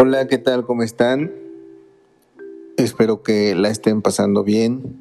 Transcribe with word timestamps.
Hola, 0.00 0.28
¿qué 0.28 0.38
tal? 0.38 0.64
¿Cómo 0.64 0.84
están? 0.84 1.32
Espero 2.76 3.24
que 3.24 3.56
la 3.56 3.68
estén 3.68 4.00
pasando 4.00 4.44
bien, 4.44 4.96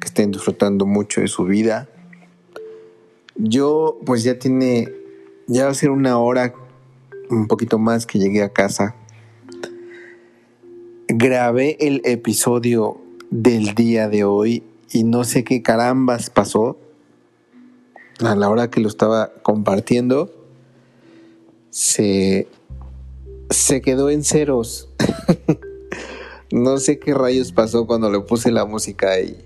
que 0.00 0.08
estén 0.08 0.32
disfrutando 0.32 0.86
mucho 0.86 1.20
de 1.20 1.28
su 1.28 1.44
vida. 1.44 1.88
Yo, 3.36 3.96
pues 4.04 4.24
ya 4.24 4.36
tiene, 4.36 4.92
ya 5.46 5.66
va 5.66 5.70
a 5.70 5.74
ser 5.74 5.90
una 5.90 6.18
hora, 6.18 6.52
un 7.30 7.46
poquito 7.46 7.78
más 7.78 8.06
que 8.06 8.18
llegué 8.18 8.42
a 8.42 8.48
casa. 8.48 8.96
Grabé 11.06 11.76
el 11.78 12.02
episodio 12.04 13.00
del 13.30 13.76
día 13.76 14.08
de 14.08 14.24
hoy 14.24 14.64
y 14.90 15.04
no 15.04 15.22
sé 15.22 15.44
qué 15.44 15.62
carambas 15.62 16.28
pasó 16.28 16.76
a 18.18 18.34
la 18.34 18.50
hora 18.50 18.68
que 18.68 18.80
lo 18.80 18.88
estaba 18.88 19.32
compartiendo. 19.44 20.28
Se 21.70 22.48
se 23.54 23.80
quedó 23.80 24.10
en 24.10 24.24
ceros. 24.24 24.88
no 26.52 26.78
sé 26.78 26.98
qué 26.98 27.14
rayos 27.14 27.52
pasó 27.52 27.86
cuando 27.86 28.10
le 28.10 28.20
puse 28.20 28.50
la 28.50 28.64
música 28.64 29.10
ahí. 29.10 29.44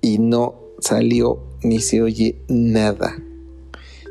Y 0.00 0.18
no 0.18 0.54
salió 0.80 1.40
ni 1.62 1.80
se 1.80 2.02
oye 2.02 2.40
nada. 2.48 3.18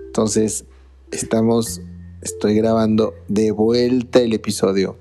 Entonces, 0.06 0.66
estamos, 1.12 1.82
estoy 2.22 2.56
grabando 2.56 3.14
de 3.28 3.52
vuelta 3.52 4.20
el 4.20 4.34
episodio. 4.34 4.98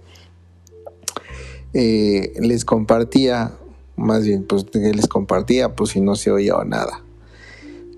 Eh, 1.74 2.32
les 2.40 2.64
compartía, 2.64 3.56
más 3.96 4.24
bien, 4.24 4.44
pues 4.44 4.64
les 4.74 5.08
compartía, 5.08 5.74
pues 5.74 5.90
si 5.90 6.00
no 6.00 6.14
se 6.14 6.30
oía 6.30 6.54
nada. 6.64 7.02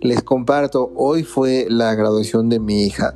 Les 0.00 0.22
comparto, 0.22 0.92
hoy 0.96 1.24
fue 1.24 1.66
la 1.68 1.94
graduación 1.94 2.48
de 2.48 2.60
mi 2.60 2.84
hija 2.84 3.14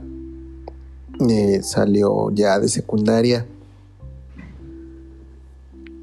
eh, 1.30 1.62
salió 1.62 2.30
ya 2.32 2.58
de 2.58 2.68
secundaria. 2.68 3.46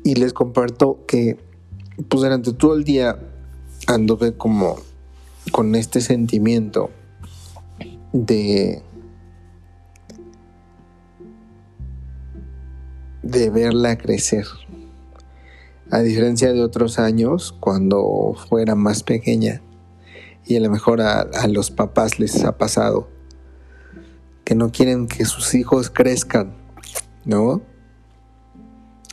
Y 0.03 0.15
les 0.15 0.33
comparto 0.33 0.99
que 1.07 1.37
pues 2.07 2.21
durante 2.21 2.53
todo 2.53 2.75
el 2.75 2.83
día 2.83 3.19
anduve 3.87 4.35
como 4.35 4.77
con 5.51 5.75
este 5.75 6.01
sentimiento 6.01 6.89
de 8.13 8.81
de 13.23 13.49
verla 13.49 13.97
crecer. 13.97 14.45
A 15.91 15.99
diferencia 15.99 16.53
de 16.53 16.61
otros 16.63 16.99
años, 16.99 17.55
cuando 17.59 18.35
fuera 18.49 18.75
más 18.75 19.03
pequeña, 19.03 19.61
y 20.45 20.55
a 20.55 20.59
lo 20.59 20.69
mejor 20.69 21.01
a, 21.01 21.21
a 21.21 21.47
los 21.47 21.71
papás 21.71 22.19
les 22.19 22.43
ha 22.43 22.57
pasado, 22.57 23.07
que 24.49 24.55
no 24.55 24.71
quieren 24.71 25.07
que 25.07 25.25
sus 25.25 25.53
hijos 25.53 25.91
crezcan, 25.91 26.55
¿no? 27.23 27.61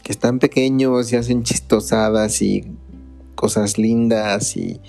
Que 0.02 0.10
están 0.10 0.38
pequeños 0.38 1.12
y 1.12 1.16
hacen 1.16 1.42
chistosadas 1.42 2.40
y 2.40 2.64
cosas 3.34 3.76
lindas 3.76 4.56
y, 4.56 4.80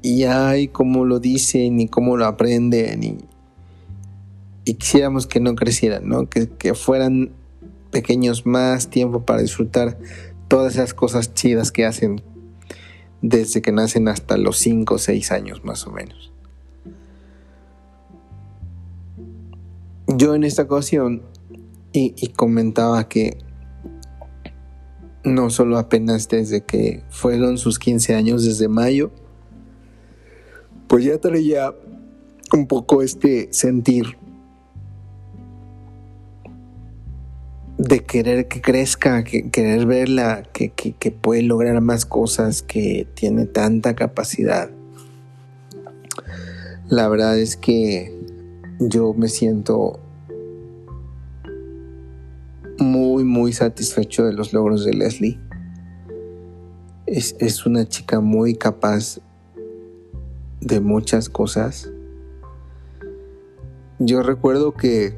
y 0.00 0.22
ay, 0.22 0.68
cómo 0.68 1.04
lo 1.04 1.18
dicen 1.18 1.80
y 1.80 1.88
cómo 1.88 2.16
lo 2.16 2.26
aprenden 2.26 3.02
y, 3.02 3.18
y 4.64 4.74
quisiéramos 4.74 5.26
que 5.26 5.40
no 5.40 5.56
crecieran, 5.56 6.08
¿no? 6.08 6.30
Que, 6.30 6.48
que 6.48 6.74
fueran 6.74 7.32
pequeños 7.90 8.46
más 8.46 8.90
tiempo 8.90 9.24
para 9.24 9.42
disfrutar 9.42 9.98
todas 10.46 10.74
esas 10.74 10.94
cosas 10.94 11.34
chidas 11.34 11.72
que 11.72 11.84
hacen 11.84 12.22
desde 13.22 13.60
que 13.60 13.72
nacen 13.72 14.06
hasta 14.06 14.36
los 14.36 14.56
5 14.58 14.94
o 14.94 14.98
6 14.98 15.32
años 15.32 15.64
más 15.64 15.84
o 15.88 15.90
menos. 15.90 16.33
Yo 20.16 20.34
en 20.34 20.44
esta 20.44 20.62
ocasión 20.62 21.22
y, 21.92 22.28
comentaba 22.28 23.08
que 23.08 23.38
no 25.22 25.48
solo 25.50 25.78
apenas 25.78 26.28
desde 26.28 26.62
que 26.62 27.02
fueron 27.08 27.56
sus 27.56 27.78
15 27.78 28.14
años, 28.14 28.44
desde 28.44 28.68
mayo, 28.68 29.10
pues 30.88 31.04
ya 31.04 31.18
traía 31.18 31.72
un 32.52 32.66
poco 32.66 33.02
este 33.02 33.48
sentir 33.52 34.18
de 37.78 38.04
querer 38.04 38.48
que 38.48 38.60
crezca, 38.60 39.24
que 39.24 39.50
querer 39.50 39.86
verla, 39.86 40.42
que, 40.52 40.70
que 40.72 41.10
puede 41.10 41.42
lograr 41.42 41.80
más 41.80 42.04
cosas, 42.06 42.62
que 42.62 43.06
tiene 43.14 43.46
tanta 43.46 43.94
capacidad. 43.94 44.70
La 46.88 47.08
verdad 47.08 47.38
es 47.38 47.56
que 47.56 48.14
yo 48.78 49.14
me 49.14 49.28
siento 49.28 50.00
muy, 52.78 53.24
muy 53.24 53.52
satisfecho 53.52 54.24
de 54.24 54.32
los 54.32 54.52
logros 54.52 54.84
de 54.84 54.94
Leslie. 54.94 55.38
Es, 57.06 57.66
una 57.66 57.88
chica 57.88 58.20
muy 58.20 58.54
capaz 58.54 59.20
de 60.60 60.80
muchas 60.80 61.28
cosas. 61.28 61.90
Yo 63.98 64.22
recuerdo 64.22 64.72
que, 64.72 65.14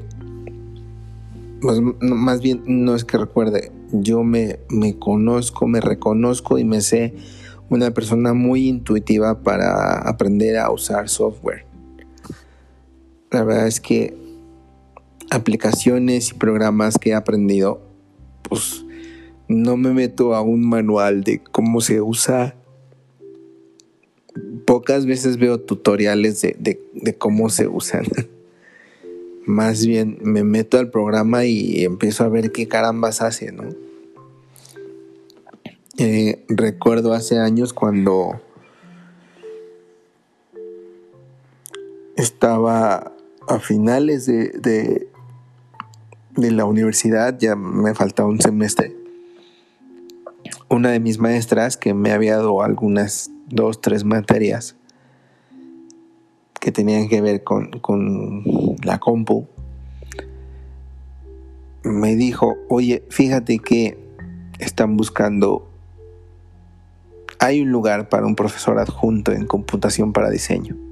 más, 1.61 1.79
más, 2.01 2.41
bien 2.41 2.63
no 2.67 2.95
es 2.95 3.05
que 3.05 3.17
recuerde, 3.17 3.71
yo 3.91 4.23
me, 4.23 4.59
me 4.69 4.99
conozco, 4.99 5.67
me 5.67 5.81
reconozco 5.81 6.57
y 6.57 6.65
me 6.65 6.81
sé 6.81 7.15
una 7.69 7.91
persona 7.91 8.33
muy 8.33 8.67
intuitiva 8.67 9.41
para 9.41 9.99
aprender 10.07 10.57
a 10.57 10.71
usar 10.71 11.09
software. 11.09 11.65
La 13.31 13.43
verdad 13.43 13.67
es 13.67 13.81
que 13.81 14.26
aplicaciones 15.29 16.31
y 16.31 16.33
programas 16.33 16.97
que 16.97 17.09
he 17.11 17.13
aprendido, 17.13 17.81
pues 18.43 18.85
no 19.47 19.77
me 19.77 19.93
meto 19.93 20.35
a 20.35 20.41
un 20.41 20.67
manual 20.67 21.23
de 21.23 21.39
cómo 21.39 21.81
se 21.81 22.01
usa. 22.01 22.55
Pocas 24.65 25.05
veces 25.05 25.37
veo 25.37 25.59
tutoriales 25.59 26.41
de, 26.41 27.15
cómo 27.17 27.49
se 27.49 27.67
usan. 27.67 28.05
Más 29.45 29.85
bien 29.85 30.17
me 30.21 30.43
meto 30.43 30.77
al 30.77 30.89
programa 30.89 31.45
y 31.45 31.85
empiezo 31.85 32.25
a 32.25 32.29
ver 32.29 32.51
qué 32.51 32.67
carambas 32.67 33.21
hace, 33.21 33.51
¿no? 33.51 33.63
Eh, 35.97 36.43
recuerdo 36.49 37.13
hace 37.13 37.39
años 37.39 37.73
cuando 37.73 38.39
estaba 42.17 43.13
a 43.47 43.59
finales 43.59 44.25
de, 44.25 44.49
de 44.49 45.06
la 46.37 46.65
universidad, 46.65 47.37
ya 47.39 47.55
me 47.55 47.93
faltaba 47.93 48.29
un 48.29 48.39
semestre, 48.39 48.95
una 50.69 50.91
de 50.91 50.99
mis 50.99 51.19
maestras 51.19 51.77
que 51.77 51.93
me 51.93 52.11
había 52.11 52.37
dado 52.37 52.61
algunas 52.61 53.31
dos, 53.47 53.81
tres 53.81 54.03
materias 54.03 54.75
que 56.59 56.71
tenían 56.71 57.07
que 57.07 57.21
ver 57.21 57.43
con, 57.43 57.71
con 57.79 58.43
la 58.83 58.99
compu, 58.99 59.47
me 61.83 62.15
dijo, 62.15 62.55
oye, 62.69 63.03
fíjate 63.09 63.59
que 63.59 63.97
están 64.59 64.97
buscando, 64.97 65.69
hay 67.39 67.61
un 67.61 67.71
lugar 67.71 68.09
para 68.09 68.25
un 68.25 68.35
profesor 68.35 68.79
adjunto 68.79 69.31
en 69.31 69.47
computación 69.47 70.13
para 70.13 70.29
diseño. 70.29 70.86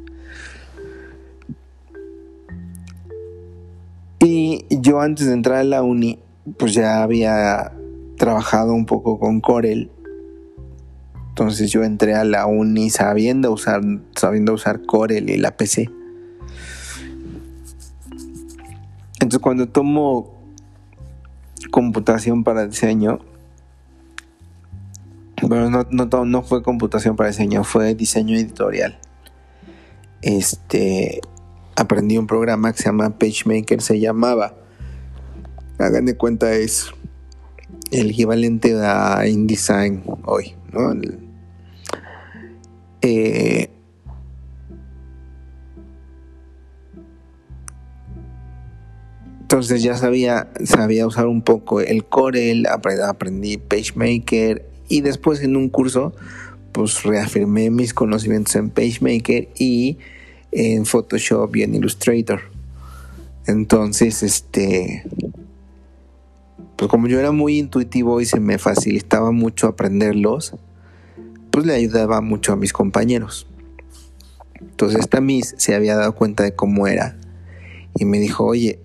Yo 4.69 5.01
antes 5.01 5.27
de 5.27 5.33
entrar 5.33 5.57
a 5.57 5.63
la 5.63 5.83
uni, 5.83 6.19
pues 6.57 6.73
ya 6.73 7.03
había 7.03 7.73
trabajado 8.17 8.73
un 8.73 8.85
poco 8.85 9.19
con 9.19 9.39
Corel. 9.39 9.91
Entonces 11.29 11.71
yo 11.71 11.83
entré 11.83 12.15
a 12.15 12.23
la 12.23 12.45
uni 12.45 12.89
sabiendo 12.89 13.51
usar, 13.51 13.81
sabiendo 14.15 14.53
usar 14.53 14.85
Corel 14.85 15.29
y 15.29 15.37
la 15.37 15.57
PC. 15.57 15.89
Entonces 19.19 19.39
cuando 19.39 19.67
tomo 19.67 20.33
computación 21.71 22.43
para 22.43 22.65
diseño, 22.65 23.19
bueno, 25.41 25.69
no, 25.69 25.85
no, 25.91 26.25
no 26.25 26.41
fue 26.41 26.63
computación 26.63 27.15
para 27.15 27.29
diseño, 27.29 27.63
fue 27.63 27.93
diseño 27.93 28.35
editorial. 28.35 28.97
Este, 30.21 31.21
aprendí 31.75 32.17
un 32.17 32.27
programa 32.27 32.71
que 32.71 32.79
se 32.79 32.85
llama 32.85 33.17
PageMaker, 33.17 33.81
se 33.81 33.99
llamaba. 33.99 34.55
Hagan 35.77 36.05
de 36.05 36.15
cuenta 36.15 36.53
es 36.53 36.91
el 37.91 38.11
equivalente 38.11 38.75
a 38.81 39.27
InDesign 39.27 40.03
hoy. 40.25 40.55
Eh, 43.01 43.69
entonces 49.41 49.83
ya 49.83 49.95
sabía, 49.95 50.49
sabía 50.63 51.05
usar 51.05 51.27
un 51.27 51.41
poco 51.41 51.81
el 51.81 52.05
Corel, 52.05 52.65
aprendí 52.67 53.57
PageMaker 53.57 54.67
y 54.87 55.01
después 55.01 55.41
en 55.41 55.55
un 55.55 55.69
curso 55.69 56.13
pues 56.71 57.03
reafirmé 57.03 57.69
mis 57.69 57.93
conocimientos 57.93 58.55
en 58.55 58.69
PageMaker 58.69 59.47
y 59.57 59.97
en 60.55 60.85
Photoshop 60.85 61.53
y 61.57 61.63
en 61.63 61.75
Illustrator. 61.75 62.39
Entonces, 63.45 64.23
este, 64.23 65.03
pues 66.77 66.89
como 66.89 67.07
yo 67.07 67.19
era 67.19 67.33
muy 67.33 67.59
intuitivo 67.59 68.21
y 68.21 68.25
se 68.25 68.39
me 68.39 68.57
facilitaba 68.57 69.31
mucho 69.31 69.67
aprenderlos, 69.67 70.55
pues 71.51 71.65
le 71.65 71.73
ayudaba 71.73 72.21
mucho 72.21 72.53
a 72.53 72.55
mis 72.55 72.71
compañeros. 72.71 73.47
Entonces 74.61 75.01
esta 75.01 75.19
Miss 75.19 75.55
se 75.57 75.75
había 75.75 75.97
dado 75.97 76.15
cuenta 76.15 76.43
de 76.43 76.55
cómo 76.55 76.87
era 76.87 77.17
y 77.93 78.05
me 78.05 78.19
dijo, 78.19 78.45
oye, 78.45 78.79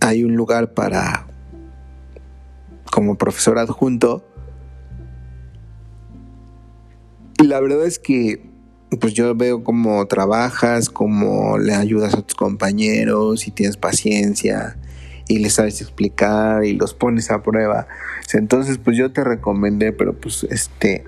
hay 0.00 0.24
un 0.24 0.34
lugar 0.34 0.72
para 0.72 1.26
como 2.90 3.18
profesor 3.18 3.58
adjunto. 3.58 4.24
Y 7.38 7.46
la 7.46 7.60
verdad 7.60 7.84
es 7.84 7.98
que 7.98 8.47
pues 8.96 9.14
yo 9.14 9.34
veo 9.34 9.62
cómo 9.62 10.06
trabajas, 10.06 10.88
cómo 10.88 11.58
le 11.58 11.74
ayudas 11.74 12.14
a 12.14 12.22
tus 12.22 12.34
compañeros 12.34 13.46
y 13.46 13.50
tienes 13.50 13.76
paciencia 13.76 14.76
y 15.26 15.38
les 15.38 15.54
sabes 15.54 15.80
explicar 15.82 16.64
y 16.64 16.74
los 16.74 16.94
pones 16.94 17.30
a 17.30 17.42
prueba. 17.42 17.86
Entonces, 18.32 18.78
pues 18.78 18.96
yo 18.96 19.12
te 19.12 19.24
recomendé, 19.24 19.92
pero 19.92 20.14
pues 20.14 20.44
este 20.50 21.04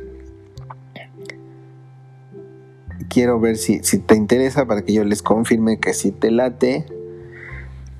quiero 3.09 3.41
ver 3.41 3.57
si, 3.57 3.81
si 3.83 3.99
te 3.99 4.15
interesa 4.15 4.67
para 4.67 4.83
que 4.83 4.93
yo 4.93 5.05
les 5.05 5.23
confirme 5.23 5.79
que 5.79 5.95
si 5.95 6.13
te 6.13 6.31
late. 6.31 6.87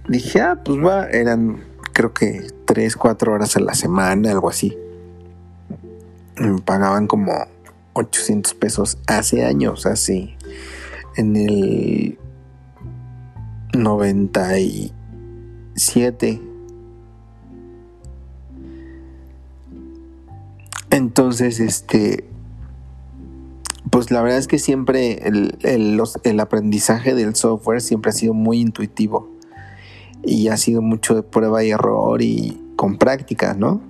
Dije, 0.09 0.41
ah, 0.41 0.61
pues 0.65 0.79
va, 0.79 1.07
eran 1.09 1.63
creo 1.93 2.13
que 2.15 2.47
3, 2.65 2.97
4 2.97 3.33
horas 3.33 3.57
a 3.57 3.61
la 3.61 3.75
semana, 3.75 4.31
algo 4.31 4.49
así. 4.49 4.77
Me 6.37 6.61
pagaban 6.63 7.07
como 7.07 7.33
800 7.95 8.55
pesos 8.55 8.99
hace 9.07 9.45
años, 9.45 9.87
así. 9.87 10.35
En 11.17 11.37
el 11.37 12.19
97. 13.75 16.41
Entonces, 20.91 21.61
este, 21.61 22.25
pues 23.91 24.11
la 24.11 24.23
verdad 24.23 24.39
es 24.39 24.49
que 24.49 24.59
siempre 24.59 25.27
el, 25.27 25.57
el, 25.63 26.41
aprendizaje 26.41 27.15
del 27.15 27.37
software 27.37 27.81
siempre 27.81 28.11
ha 28.11 28.13
sido 28.13 28.35
muy 28.35 28.61
intuitivo 28.61 29.31
y 30.25 30.49
ha 30.49 30.57
sido 30.57 30.83
mucho 30.83 31.15
de 31.15 31.23
prueba 31.23 31.63
y 31.65 31.71
error 31.71 32.21
y 32.23 32.61
con 32.77 32.99
práctica, 32.99 33.55
¿no? 33.55 33.81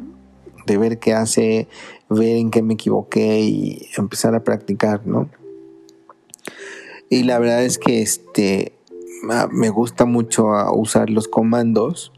De 0.70 0.78
ver 0.78 1.00
qué 1.00 1.14
hace, 1.14 1.66
ver 2.08 2.36
en 2.36 2.52
qué 2.52 2.62
me 2.62 2.74
equivoqué 2.74 3.40
y 3.40 3.88
empezar 3.96 4.36
a 4.36 4.44
practicar, 4.44 5.04
¿no? 5.04 5.28
Y 7.08 7.24
la 7.24 7.40
verdad 7.40 7.64
es 7.64 7.76
que 7.76 8.02
este 8.02 8.72
me 9.50 9.68
gusta 9.68 10.04
mucho 10.04 10.46
usar 10.72 11.10
los 11.10 11.26
comandos. 11.26 12.12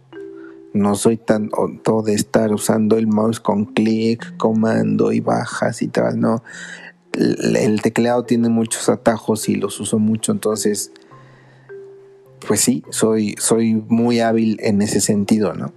No 0.75 0.97
soy 0.97 1.17
tan 1.17 1.49
todo 1.83 2.03
de 2.03 2.13
estar 2.13 2.53
usando 2.53 2.99
el 2.99 3.07
mouse 3.07 3.41
con 3.41 3.65
clic, 3.65 4.37
comando 4.37 5.13
y 5.13 5.21
bajas 5.21 5.81
y 5.81 5.89
tal, 5.89 6.21
no. 6.21 6.43
El 7.15 7.81
teclado 7.81 8.25
tiene 8.25 8.51
muchos 8.51 8.91
atajos 8.91 9.49
y 9.49 9.55
los 9.55 9.81
uso 9.81 9.99
mucho, 9.99 10.31
entonces 10.31 10.93
pues 12.47 12.61
sí, 12.61 12.85
soy, 12.91 13.35
soy 13.39 13.83
muy 13.89 14.21
hábil 14.21 14.59
en 14.61 14.83
ese 14.83 15.01
sentido, 15.01 15.55
¿no? 15.55 15.73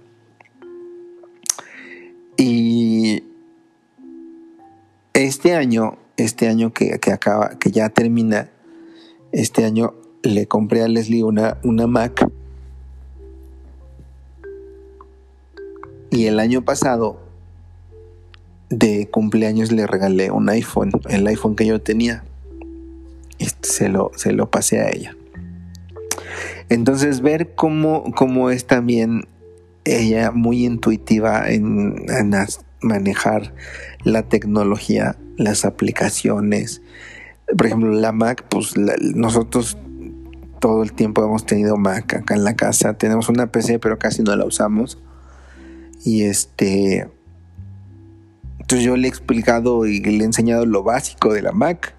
Este 5.16 5.54
año, 5.54 5.96
este 6.18 6.46
año 6.46 6.74
que, 6.74 6.98
acaba, 7.10 7.58
que 7.58 7.70
ya 7.70 7.88
termina, 7.88 8.50
este 9.32 9.64
año 9.64 9.94
le 10.22 10.46
compré 10.46 10.82
a 10.82 10.88
Leslie 10.88 11.24
una, 11.24 11.56
una 11.64 11.86
Mac. 11.86 12.28
Y 16.10 16.26
el 16.26 16.38
año 16.38 16.62
pasado, 16.62 17.18
de 18.68 19.08
cumpleaños, 19.08 19.72
le 19.72 19.86
regalé 19.86 20.30
un 20.30 20.50
iPhone, 20.50 20.92
el 21.08 21.26
iPhone 21.26 21.56
que 21.56 21.64
yo 21.64 21.80
tenía. 21.80 22.22
Y 23.38 23.48
se 23.62 23.88
lo, 23.88 24.12
se 24.16 24.32
lo 24.32 24.50
pasé 24.50 24.80
a 24.80 24.90
ella. 24.90 25.16
Entonces 26.68 27.22
ver 27.22 27.54
cómo, 27.54 28.12
cómo 28.14 28.50
es 28.50 28.66
también 28.66 29.28
ella 29.84 30.30
muy 30.32 30.66
intuitiva 30.66 31.48
en, 31.48 32.34
manejar 32.86 33.54
la 34.04 34.22
tecnología, 34.22 35.16
las 35.36 35.64
aplicaciones. 35.64 36.82
Por 37.56 37.66
ejemplo, 37.66 37.92
la 37.92 38.12
Mac, 38.12 38.44
pues 38.48 38.74
nosotros 39.14 39.76
todo 40.60 40.82
el 40.82 40.92
tiempo 40.92 41.22
hemos 41.24 41.44
tenido 41.44 41.76
Mac 41.76 42.14
acá 42.14 42.34
en 42.34 42.44
la 42.44 42.56
casa. 42.56 42.94
Tenemos 42.94 43.28
una 43.28 43.52
PC, 43.52 43.78
pero 43.78 43.98
casi 43.98 44.22
no 44.22 44.34
la 44.34 44.44
usamos. 44.44 44.98
Y 46.04 46.22
este. 46.22 47.08
Entonces 48.60 48.84
yo 48.84 48.96
le 48.96 49.06
he 49.06 49.10
explicado 49.10 49.86
y 49.86 50.00
le 50.00 50.22
he 50.22 50.26
enseñado 50.26 50.66
lo 50.66 50.82
básico 50.82 51.32
de 51.32 51.42
la 51.42 51.52
Mac. 51.52 51.96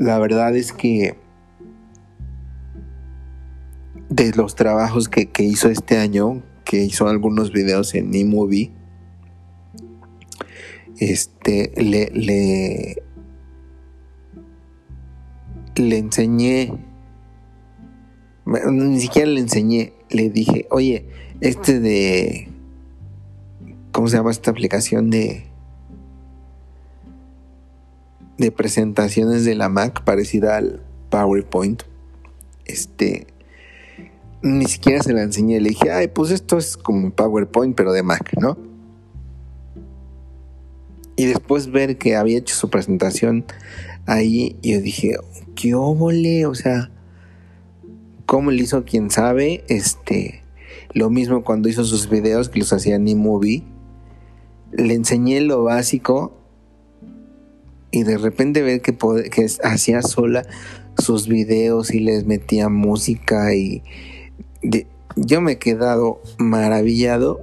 la 0.00 0.18
verdad 0.18 0.56
es 0.56 0.72
que 0.72 1.18
de 4.08 4.32
los 4.32 4.54
trabajos 4.54 5.10
que, 5.10 5.28
hizo 5.40 5.68
este 5.68 5.98
año, 5.98 6.42
que 6.70 6.84
hizo 6.84 7.08
algunos 7.08 7.50
videos 7.50 7.96
en 7.96 8.14
eMovie, 8.14 8.70
este, 10.98 11.72
le, 11.76 12.12
le, 12.14 13.02
le 15.74 15.98
enseñé, 15.98 16.72
ni 18.46 19.00
siquiera 19.00 19.28
le 19.28 19.40
enseñé, 19.40 19.94
le 20.10 20.30
dije, 20.30 20.68
oye, 20.70 21.08
este 21.40 21.80
de, 21.80 22.48
¿cómo 23.90 24.06
se 24.06 24.18
llama 24.18 24.30
esta 24.30 24.52
aplicación 24.52 25.10
de 25.10 25.50
de 28.38 28.52
presentaciones 28.52 29.44
de 29.44 29.56
la 29.56 29.68
Mac 29.68 30.04
parecida 30.04 30.56
al 30.56 30.84
PowerPoint. 31.10 31.82
Este, 32.64 33.26
ni 34.42 34.66
siquiera 34.66 35.02
se 35.02 35.12
la 35.12 35.22
enseñé. 35.22 35.60
Le 35.60 35.70
dije, 35.70 35.90
ay, 35.90 36.08
pues 36.08 36.30
esto 36.30 36.58
es 36.58 36.76
como 36.76 37.10
PowerPoint, 37.10 37.76
pero 37.76 37.92
de 37.92 38.02
Mac, 38.02 38.32
¿no? 38.40 38.56
Y 41.16 41.26
después 41.26 41.70
ver 41.70 41.98
que 41.98 42.16
había 42.16 42.38
hecho 42.38 42.54
su 42.54 42.70
presentación 42.70 43.44
ahí, 44.06 44.56
yo 44.62 44.80
dije, 44.80 45.16
qué 45.54 45.74
óvole, 45.74 46.46
o 46.46 46.54
sea, 46.54 46.90
¿cómo 48.24 48.50
le 48.50 48.62
hizo? 48.62 48.84
Quién 48.84 49.10
sabe. 49.10 49.64
Este, 49.68 50.42
lo 50.94 51.10
mismo 51.10 51.44
cuando 51.44 51.68
hizo 51.68 51.84
sus 51.84 52.08
videos 52.08 52.48
que 52.48 52.60
los 52.60 52.72
hacía 52.72 52.96
en 52.96 53.08
eMovie. 53.08 53.64
Le 54.72 54.94
enseñé 54.94 55.40
lo 55.40 55.64
básico 55.64 56.32
y 57.90 58.04
de 58.04 58.18
repente 58.18 58.62
ver 58.62 58.80
que, 58.80 58.96
que 59.30 59.46
hacía 59.64 60.00
sola 60.00 60.46
sus 60.96 61.28
videos 61.28 61.92
y 61.92 62.00
les 62.00 62.24
metía 62.24 62.68
música 62.68 63.54
y 63.54 63.82
yo 65.16 65.40
me 65.40 65.52
he 65.52 65.58
quedado 65.58 66.20
maravillado 66.38 67.40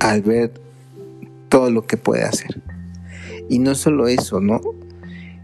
al 0.00 0.22
ver 0.22 0.52
todo 1.48 1.70
lo 1.70 1.86
que 1.86 1.96
puede 1.96 2.24
hacer. 2.24 2.62
Y 3.48 3.58
no 3.58 3.74
solo 3.74 4.08
eso, 4.08 4.40
¿no? 4.40 4.60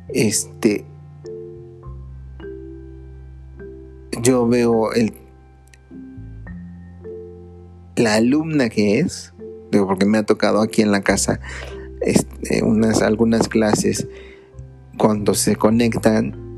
Este 0.09 0.85
yo 4.23 4.47
veo 4.49 4.93
el 4.93 5.15
la 7.97 8.15
alumna 8.15 8.69
que 8.69 8.99
es, 8.99 9.33
digo 9.71 9.87
porque 9.87 10.07
me 10.07 10.19
ha 10.19 10.23
tocado 10.25 10.61
aquí 10.61 10.83
en 10.83 10.91
la 10.91 11.03
casa 11.03 11.41
este, 12.01 12.63
unas, 12.63 13.03
algunas 13.03 13.49
clases 13.49 14.09
cuando 14.97 15.35
se 15.35 15.57
conectan 15.57 16.50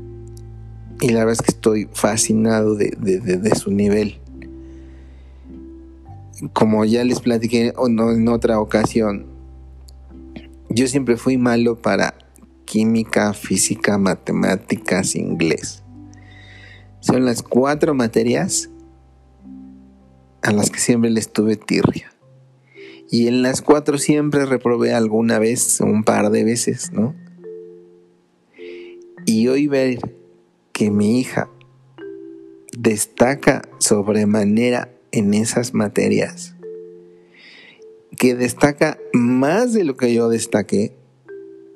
y 1.03 1.09
la 1.09 1.25
verdad 1.25 1.33
es 1.33 1.41
que 1.41 1.51
estoy 1.51 1.89
fascinado 1.91 2.75
de, 2.75 3.51
su 3.57 3.71
nivel. 3.71 4.21
Como 6.53 6.85
ya 6.85 7.03
les 7.03 7.19
platiqué 7.19 7.73
en 7.77 8.27
otra 8.29 8.61
ocasión, 8.61 9.25
yo 10.69 10.87
siempre 10.87 11.17
fui 11.17 11.37
malo 11.37 11.81
para 11.81 12.15
química, 12.63 13.33
física, 13.33 13.97
matemáticas, 13.97 15.17
inglés. 15.17 15.83
Son 17.01 17.25
las 17.25 17.43
cuatro 17.43 17.93
materias 17.93 18.69
a 20.41 20.53
las 20.53 20.69
que 20.69 20.79
siempre 20.79 21.09
les 21.09 21.33
tuve 21.33 21.57
tirria. 21.57 22.13
Y 23.11 23.27
en 23.27 23.41
las 23.41 23.61
cuatro 23.61 23.97
siempre 23.97 24.45
reprobé 24.45 24.93
alguna 24.93 25.37
vez, 25.37 25.81
un 25.81 26.05
par 26.05 26.29
de 26.29 26.45
veces, 26.45 26.93
¿no? 26.93 27.13
Y 29.25 29.49
hoy 29.49 29.67
ver 29.67 30.22
que 30.73 30.89
mi 30.89 31.19
hija 31.19 31.49
destaca 32.77 33.61
sobremanera 33.77 34.89
en 35.11 35.35
esas 35.35 35.75
materias, 35.75 36.55
que 38.17 38.33
destaca 38.33 38.97
más 39.13 39.73
de 39.73 39.83
lo 39.83 39.95
que 39.95 40.13
yo 40.13 40.29
destaqué, 40.29 40.95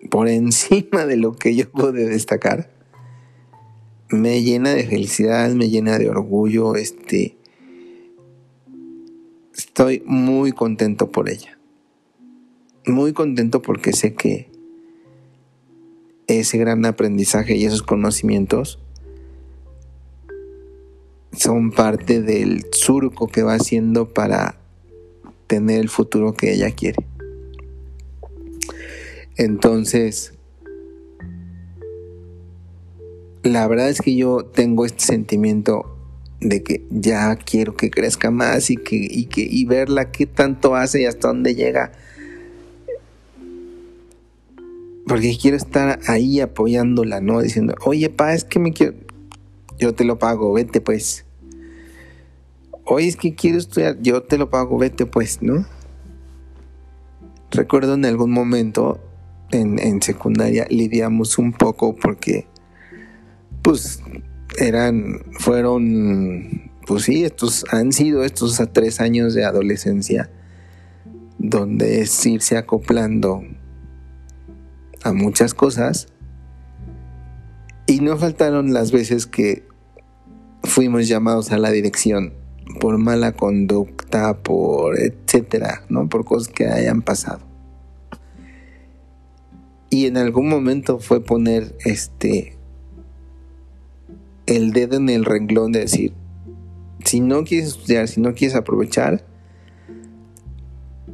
por 0.10 0.27
encima 0.27 1.06
de 1.06 1.18
lo 1.18 1.34
que 1.34 1.56
yo 1.56 1.70
pude 1.70 2.08
destacar, 2.08 2.72
me 4.10 4.42
llena 4.42 4.74
de 4.74 4.88
felicidad, 4.88 5.51
me 5.51 5.70
llena 5.70 6.00
de 6.00 6.10
orgullo, 6.10 6.75
este, 6.75 7.38
estoy 9.56 10.01
muy 10.06 10.54
contento 10.54 11.12
por 11.12 11.30
ella. 11.30 11.60
Muy 12.88 13.12
contento 13.12 13.62
porque 13.62 13.92
sé 13.92 14.13
que 14.13 14.50
ese 16.27 16.58
gran 16.58 16.86
aprendizaje 16.86 17.58
y 17.58 17.66
esos 17.66 17.84
conocimientos 17.84 18.80
son 21.38 21.72
parte 21.72 22.22
del 22.22 22.65
surco 22.72 23.27
que 23.27 23.44
va 23.44 23.53
haciendo 23.53 24.13
para 24.13 24.60
tener 25.48 25.79
el 25.79 25.89
futuro 25.89 26.34
que 26.34 26.53
ella 26.53 26.72
quiere. 26.72 27.06
Entonces, 29.38 30.34
la 33.44 33.67
verdad 33.67 33.89
es 33.89 34.01
que 34.01 34.15
yo 34.15 34.44
tengo 34.44 34.86
este 34.86 35.06
sentimiento 35.06 35.96
de 36.41 36.63
que 36.63 36.84
ya 36.89 37.36
quiero 37.36 37.75
que 37.75 37.89
crezca 37.89 38.32
más 38.32 38.70
y 38.70 38.77
que 38.77 38.96
y 38.96 39.25
que 39.25 39.41
y 39.41 39.65
verla 39.65 40.12
qué 40.12 40.25
tanto 40.25 40.75
hace 40.75 41.01
y 41.01 41.06
hasta 41.06 41.27
dónde 41.29 41.56
llega. 41.56 41.91
Porque 45.08 45.38
quiero 45.39 45.56
estar 45.56 46.00
ahí 46.08 46.41
apoyándola 46.41 47.22
no 47.22 47.41
diciendo 47.41 47.75
oye 47.86 48.10
pa 48.10 48.34
es 48.34 48.44
que 48.44 48.60
me 48.60 48.74
quiero 48.74 48.94
yo 49.79 49.94
te 49.94 50.03
lo 50.03 50.20
pago 50.20 50.51
vete 50.53 50.82
pues 50.82 51.26
oye 52.88 53.08
es 53.08 53.15
que 53.15 53.36
quiero 53.36 53.58
estudiar 53.58 53.98
yo 54.01 54.24
te 54.24 54.38
lo 54.38 54.50
pago 54.50 54.77
vete 54.77 55.06
pues 55.06 55.41
no 55.41 55.65
recuerdo 57.51 57.94
en 57.94 58.06
algún 58.06 58.32
momento 58.32 59.00
en, 59.51 59.79
en 59.79 60.01
secundaria 60.01 60.65
lidiamos 60.70 61.38
un 61.38 61.53
poco 61.53 61.96
porque 61.96 62.48
pues 63.62 64.01
eran, 64.58 65.22
fueron, 65.39 66.72
pues 66.86 67.03
sí, 67.03 67.24
estos 67.24 67.65
han 67.72 67.91
sido 67.91 68.24
estos 68.24 68.60
a 68.60 68.72
tres 68.72 69.01
años 69.01 69.34
de 69.34 69.46
adolescencia, 69.46 70.29
donde 71.38 72.01
es 72.01 72.25
irse 72.25 72.58
acoplando 72.58 73.44
a 75.03 75.13
muchas 75.13 75.53
cosas. 75.53 76.08
Y 77.86 78.00
no 78.00 78.17
faltaron 78.17 78.74
las 78.74 78.91
veces 78.91 79.27
que 79.27 79.67
fuimos 80.63 81.08
llamados 81.08 81.51
a 81.51 81.58
la 81.58 81.72
dirección 81.72 82.34
por 82.79 82.97
mala 82.97 83.33
conducta, 83.33 84.38
por 84.38 85.00
etcétera, 85.00 85.83
¿no? 85.89 86.09
Por 86.09 86.25
cosas 86.25 86.47
que 86.47 86.67
hayan 86.67 87.01
pasado. 87.01 87.41
Y 89.89 90.05
en 90.05 90.17
algún 90.17 90.50
momento 90.50 91.00
fue 91.00 91.24
poner 91.24 91.75
este 91.86 92.57
el 94.45 94.71
dedo 94.71 94.97
en 94.97 95.09
el 95.09 95.25
renglón 95.25 95.71
de 95.71 95.81
decir, 95.81 96.13
si 97.03 97.19
no 97.19 97.43
quieres 97.43 97.69
estudiar, 97.69 98.07
si 98.07 98.21
no 98.21 98.33
quieres 98.33 98.55
aprovechar, 98.55 99.25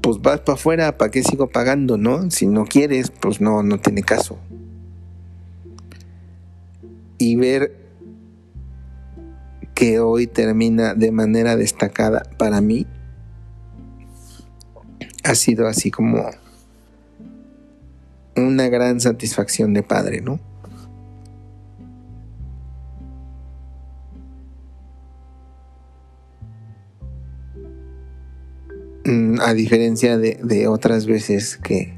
pues 0.02 0.22
vas 0.22 0.42
para 0.42 0.56
afuera, 0.56 0.98
¿para 0.98 1.12
qué 1.12 1.24
sigo 1.24 1.48
pagando, 1.48 1.98
no? 1.98 2.30
Si 2.30 2.46
no 2.46 2.66
quieres, 2.66 3.10
pues 3.10 3.42
no, 3.42 3.64
no 3.64 3.80
tiene 3.80 4.04
caso. 4.04 4.38
Y 7.18 7.36
ver 7.36 7.83
que 9.84 10.00
hoy 10.00 10.28
termina 10.28 10.94
de 10.96 11.12
manera 11.12 11.58
destacada 11.58 12.24
para 12.38 12.62
mí 12.62 12.88
ha 15.26 15.36
sido 15.36 15.68
así 15.68 15.92
como 15.92 16.24
una 18.38 18.70
gran 18.70 19.02
satisfacción 19.02 19.74
de 19.74 19.84
padre, 19.84 20.22
¿no? 20.22 20.40
Mm, 29.04 29.42
a 29.42 29.54
diferencia 29.54 30.18
de, 30.18 30.68
otras 30.70 31.08
veces 31.08 31.58
que 31.58 31.94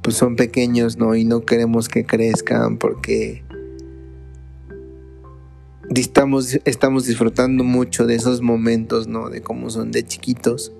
pues 0.00 0.16
son 0.16 0.36
pequeños, 0.36 0.96
¿no? 0.96 1.16
Y 1.16 1.26
no 1.26 1.44
queremos 1.44 1.90
que 1.90 2.06
crezcan 2.06 2.78
porque 2.78 3.45
estamos, 5.94 6.58
estamos 6.64 7.06
disfrutando 7.06 7.64
mucho 7.64 8.06
de 8.06 8.14
esos 8.14 8.42
momentos, 8.42 9.06
¿no? 9.06 9.30
De 9.30 9.40
cómo 9.42 9.70
son 9.70 9.92
de 9.92 10.04
chiquitos. 10.04 10.72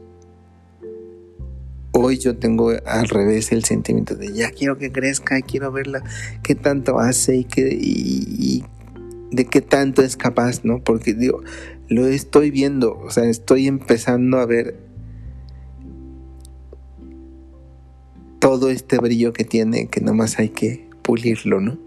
Hoy 1.93 2.19
yo 2.19 2.37
tengo 2.37 2.73
al 2.85 3.09
revés 3.09 3.53
el 3.53 3.65
sentimiento 3.65 4.17
de 4.17 4.33
ya 4.33 4.51
quiero 4.51 4.77
que 4.77 4.93
crezca, 4.93 5.41
quiero 5.41 5.73
verla, 5.73 6.03
qué 6.43 6.55
tanto 6.55 6.99
hace 6.99 7.37
y, 7.37 7.45
qué, 7.45 7.71
y 7.73 8.65
de 9.31 9.47
qué 9.47 9.63
tanto 9.63 10.03
es 10.03 10.17
capaz, 10.17 10.63
¿no? 10.63 10.83
Porque 10.83 11.15
digo, 11.15 11.41
lo 11.89 12.07
estoy 12.07 12.51
viendo, 12.51 12.99
o 12.99 13.11
sea, 13.11 13.25
estoy 13.25 13.67
empezando 13.67 14.39
a 14.39 14.47
ver 14.47 14.79
todo 18.41 18.69
este 18.69 18.99
brillo 18.99 19.33
que 19.33 19.45
tiene, 19.45 19.89
que 19.89 20.03
nomás 20.03 20.39
hay 20.39 20.51
que 20.51 20.89
pulirlo, 21.03 21.61
¿no? 21.61 21.86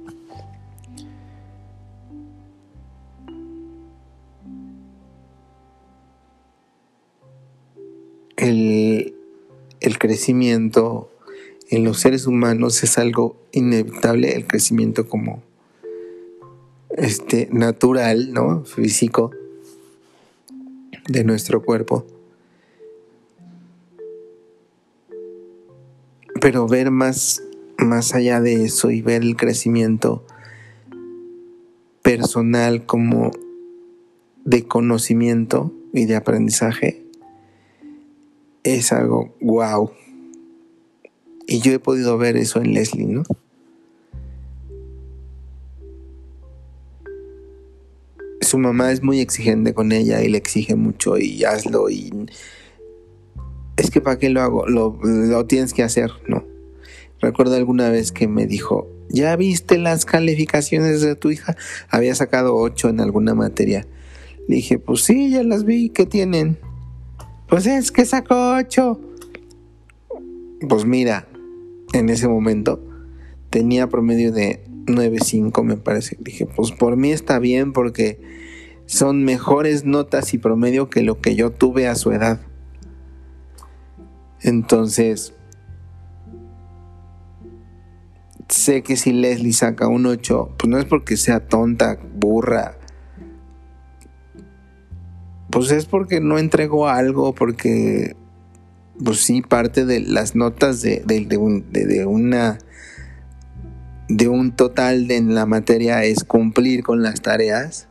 El, 8.40 9.14
el 9.82 10.00
crecimiento 10.00 11.12
en 11.70 11.84
los 11.84 12.00
seres 12.00 12.26
humanos 12.26 12.84
es 12.84 12.98
algo 12.98 13.36
inevitable, 13.52 14.34
el 14.34 14.48
crecimiento 14.48 15.08
como 15.08 15.44
este 16.90 17.50
natural, 17.52 18.34
¿no? 18.34 18.64
físico 18.64 19.32
de 21.08 21.24
nuestro 21.24 21.64
cuerpo. 21.64 22.06
Pero 26.42 26.68
ver 26.68 26.92
más, 26.92 27.44
más 27.78 28.16
allá 28.16 28.40
de 28.40 28.64
eso 28.64 28.90
y 28.90 29.02
ver 29.02 29.22
el 29.22 29.36
crecimiento 29.36 30.26
personal 32.02 32.86
como 32.86 33.32
de 34.46 34.66
conocimiento 34.66 35.74
y 35.94 36.06
de 36.06 36.16
aprendizaje 36.16 37.09
es 38.76 38.92
algo 38.92 39.36
wow. 39.42 39.92
Y 41.48 41.60
yo 41.62 41.72
he 41.74 41.80
podido 41.80 42.18
ver 42.18 42.38
eso 42.38 42.62
en 42.62 42.74
Leslie, 42.74 43.08
¿no? 43.08 43.24
Su 48.42 48.58
mamá 48.58 48.92
es 48.92 49.04
muy 49.04 49.20
exigente 49.20 49.74
con 49.74 49.92
ella 49.92 50.22
y 50.22 50.30
le 50.30 50.38
exige 50.38 50.76
mucho 50.76 51.18
y 51.18 51.44
hazlo 51.44 51.90
y 51.90 52.12
es 53.80 53.92
que 53.92 54.02
para 54.02 54.20
qué 54.20 54.30
lo 54.30 54.42
hago, 54.42 54.68
lo, 54.68 55.46
tienes 55.46 55.74
que 55.74 55.84
hacer, 55.84 56.12
¿no? 56.28 56.46
Recuerdo 57.22 57.56
alguna 57.56 57.90
vez 57.90 58.12
que 58.12 58.28
me 58.28 58.46
dijo, 58.46 58.88
¿ya 59.10 59.36
viste 59.36 59.78
las 59.78 60.06
calificaciones 60.06 61.02
de 61.02 61.16
tu 61.16 61.32
hija? 61.32 61.56
Había 61.90 62.14
sacado 62.16 62.56
ocho 62.56 62.90
en 62.90 63.00
alguna 63.00 63.36
materia. 63.36 63.88
Le 64.48 64.58
dije, 64.58 64.80
pues 64.80 65.04
sí, 65.04 65.32
ya 65.32 65.44
las 65.44 65.64
vi, 65.64 65.90
¿qué 65.90 66.06
tienen? 66.06 66.58
Pues 67.50 67.66
es 67.66 67.92
que 67.92 68.06
sacó 68.06 68.56
ocho. 68.56 69.00
Pues 70.68 70.86
mira, 70.86 71.28
en 71.94 72.10
ese 72.10 72.28
momento 72.28 72.80
tenía 73.50 73.88
promedio 73.88 74.32
de 74.32 74.64
9.5 74.86 75.64
me 75.64 75.78
parece. 75.78 76.18
Dije, 76.20 76.46
pues 76.46 76.72
por 76.72 76.96
mí 76.96 77.12
está 77.12 77.40
bien 77.40 77.74
porque 77.74 78.22
son 78.86 79.24
mejores 79.24 79.86
notas 79.86 80.34
y 80.34 80.38
promedio 80.38 80.90
que 80.90 81.04
lo 81.04 81.22
que 81.22 81.36
yo 81.36 81.52
tuve 81.52 81.88
a 81.88 81.96
su 81.96 82.12
edad. 82.12 82.42
Entonces, 84.42 85.34
sé 88.48 88.84
que 88.84 88.96
si 88.98 89.12
Leslie 89.12 89.54
saca 89.54 89.88
un 89.88 90.06
8, 90.06 90.56
pues 90.58 90.70
no 90.70 90.78
es 90.78 90.86
porque 90.86 91.18
sea 91.18 91.48
tonta, 91.48 92.00
burra. 92.16 92.79
Pues 95.50 95.72
es 95.72 95.86
porque 95.86 96.20
no 96.20 96.38
entregó 96.38 96.88
algo, 96.88 97.34
porque, 97.34 98.16
pues 99.04 99.20
sí, 99.20 99.42
parte 99.42 99.86
de 99.86 100.00
las 100.00 100.36
notas 100.36 100.82
de, 100.82 101.04
una 102.08 102.60
de 104.10 104.28
un 104.28 104.56
total 104.56 105.08
de 105.08 105.18
en 105.18 105.36
la 105.36 105.46
materia 105.46 106.04
es 106.04 106.24
cumplir 106.24 106.84
con 106.84 107.02
las 107.02 107.22
tareas. 107.22 107.88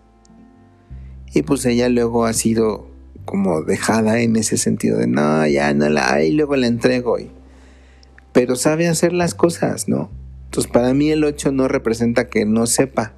Y 1.35 1.43
pues 1.43 1.65
ella 1.67 1.89
luego 1.89 2.27
ha 2.27 2.33
sido 2.33 2.89
como 3.25 3.63
dejada 3.63 4.21
en 4.21 4.37
ese 4.37 4.57
sentido 4.57 4.99
de 4.99 5.07
no, 5.07 5.47
ya 5.47 5.75
no 5.75 5.89
la 5.89 6.13
hay, 6.13 6.33
luego 6.33 6.57
la 6.57 6.67
entrego. 6.67 7.19
Y, 7.19 7.31
pero 8.33 8.57
sabe 8.57 8.89
hacer 8.89 9.13
las 9.13 9.35
cosas, 9.35 9.89
¿no? 9.89 10.11
Entonces 10.45 10.71
para 10.73 10.95
mí 10.95 11.11
el 11.11 11.25
8 11.25 11.53
no 11.53 11.69
representa 11.69 12.29
que 12.29 12.45
no 12.45 12.67
sepa. 12.67 13.13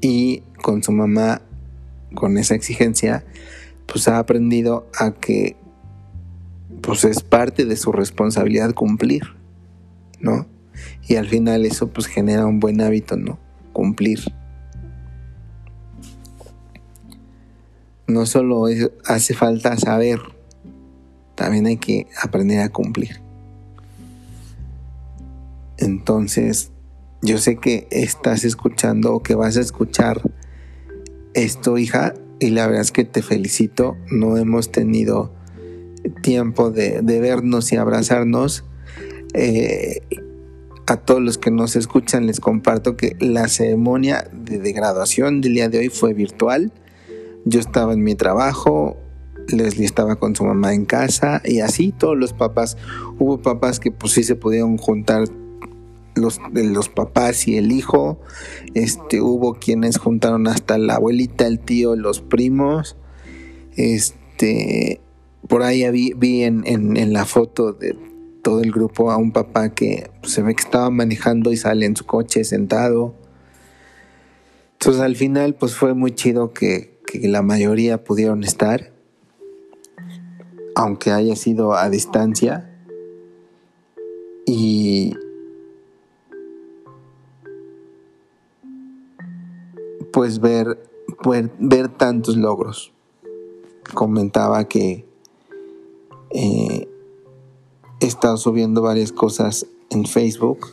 Y 0.00 0.42
con 0.62 0.82
su 0.82 0.92
mamá, 0.92 1.42
con 2.14 2.38
esa 2.38 2.54
exigencia, 2.54 3.24
pues 3.86 4.08
ha 4.08 4.18
aprendido 4.18 4.86
a 4.98 5.12
que 5.12 5.56
pues 6.80 7.04
es 7.04 7.22
parte 7.22 7.64
de 7.64 7.76
su 7.76 7.92
responsabilidad 7.92 8.74
cumplir, 8.74 9.22
¿no? 10.20 10.46
Y 11.08 11.16
al 11.16 11.26
final 11.26 11.64
eso 11.66 11.88
pues 11.88 12.06
genera 12.06 12.46
un 12.46 12.60
buen 12.60 12.80
hábito, 12.80 13.16
¿no? 13.16 13.38
Cumplir. 13.72 14.20
no 18.08 18.24
solo 18.24 18.64
hace 19.04 19.34
falta 19.34 19.76
saber, 19.76 20.18
también 21.34 21.66
hay 21.66 21.76
que 21.76 22.08
aprender 22.20 22.60
a 22.60 22.70
cumplir. 22.70 23.20
Entonces, 25.76 26.72
yo 27.22 27.38
sé 27.38 27.56
que 27.56 27.86
estás 27.90 28.44
escuchando 28.44 29.14
o 29.14 29.22
que 29.22 29.34
vas 29.34 29.56
a 29.56 29.60
escuchar 29.60 30.22
esto, 31.34 31.78
hija, 31.78 32.14
y 32.40 32.50
la 32.50 32.66
verdad 32.66 32.82
es 32.82 32.92
que 32.92 33.04
te 33.04 33.22
felicito. 33.22 33.96
No 34.10 34.36
hemos 34.36 34.70
tenido 34.70 35.32
tiempo 36.22 36.70
de, 36.70 37.00
vernos 37.02 37.72
y 37.72 37.76
abrazarnos. 37.76 38.64
Eh, 39.34 40.02
a 40.86 40.96
todos 40.96 41.20
los 41.20 41.36
que 41.36 41.50
nos 41.50 41.76
escuchan 41.76 42.26
les 42.26 42.40
comparto 42.40 42.96
que 42.96 43.14
la 43.20 43.48
ceremonia 43.48 44.30
de, 44.32 44.72
graduación 44.72 45.42
del 45.42 45.54
día 45.54 45.68
de 45.68 45.78
hoy 45.78 45.88
fue 45.90 46.14
virtual. 46.14 46.72
Yo 47.44 47.60
estaba 47.60 47.92
en 47.92 48.02
mi 48.02 48.14
trabajo, 48.14 48.96
Leslie 49.48 49.84
estaba 49.84 50.16
con 50.16 50.34
su 50.34 50.44
mamá 50.44 50.74
en 50.74 50.86
casa 50.86 51.42
y 51.44 51.60
así 51.60 51.92
todos 51.92 52.16
los 52.16 52.32
papás. 52.32 52.76
Hubo 53.18 53.42
papás 53.42 53.80
que 53.80 53.90
pues 53.90 54.12
sí 54.12 54.22
se 54.22 54.34
pudieron 54.34 54.78
juntar 54.78 55.24
los, 56.14 56.40
los 56.52 56.88
papás 56.88 57.48
y 57.48 57.56
el 57.56 57.72
hijo. 57.72 58.20
Este, 58.74 59.20
hubo 59.20 59.54
quienes 59.54 59.98
juntaron 59.98 60.46
hasta 60.48 60.78
la 60.78 60.96
abuelita, 60.96 61.46
el 61.46 61.58
tío, 61.60 61.96
los 61.96 62.20
primos. 62.20 62.96
Este, 63.76 65.00
por 65.46 65.62
ahí 65.62 65.88
vi, 65.90 66.12
vi 66.14 66.42
en, 66.44 66.64
en, 66.66 67.12
la 67.12 67.24
foto 67.24 67.72
de 67.72 67.96
todo 68.42 68.60
el 68.60 68.72
grupo 68.72 69.10
a 69.10 69.16
un 69.16 69.32
papá 69.32 69.74
que 69.74 70.10
se 70.22 70.42
ve 70.42 70.54
que 70.54 70.62
estaba 70.62 70.90
manejando 70.90 71.52
y 71.52 71.56
sale 71.56 71.86
en 71.86 71.96
su 71.96 72.04
coche 72.04 72.44
sentado. 72.44 73.14
Entonces 74.72 75.02
al 75.02 75.16
final 75.16 75.54
pues 75.54 75.74
fue 75.74 75.94
muy 75.94 76.12
chido 76.12 76.52
que, 76.52 77.00
que 77.06 77.26
la 77.28 77.42
mayoría 77.42 78.04
pudieron 78.04 78.44
estar, 78.44 78.92
aunque 80.74 81.10
haya 81.10 81.36
sido 81.36 81.74
a 81.74 81.88
distancia. 81.90 82.64
Y, 84.46 85.14
pues 90.12 90.40
ver, 90.40 90.78
ver, 91.58 91.88
tantos 91.88 92.36
logros. 92.36 92.92
Comentaba 93.94 94.68
que 94.68 95.06
eh, 96.30 96.88
he 98.00 98.06
estado 98.06 98.36
subiendo 98.36 98.82
varias 98.82 99.12
cosas 99.12 99.66
en 99.90 100.06
Facebook, 100.06 100.66